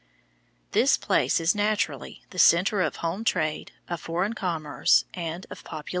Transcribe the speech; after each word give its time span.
This 0.71 0.97
place 0.97 1.39
is 1.39 1.53
naturally 1.53 2.23
the 2.31 2.39
centre 2.39 2.81
of 2.81 2.95
home 3.05 3.23
trade, 3.23 3.71
of 3.87 4.01
foreign 4.01 4.33
commerce, 4.33 5.05
and 5.13 5.45
of 5.51 5.63
population. 5.63 5.89